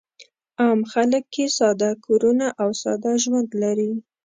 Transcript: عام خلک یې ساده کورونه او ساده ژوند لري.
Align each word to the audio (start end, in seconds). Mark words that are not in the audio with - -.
عام 0.61 0.79
خلک 0.93 1.25
یې 1.39 1.47
ساده 1.57 1.91
کورونه 2.05 2.47
او 2.61 2.69
ساده 2.81 3.11
ژوند 3.23 3.49
لري. 3.61 3.91